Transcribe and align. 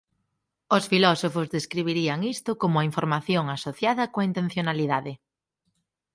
Os 0.75 0.83
filósofos 0.91 1.51
describirían 1.55 2.19
isto 2.35 2.51
como 2.61 2.75
a 2.79 2.87
información 2.89 3.45
asociada 3.55 4.09
coa 4.13 4.27
intencionalidade. 4.29 5.13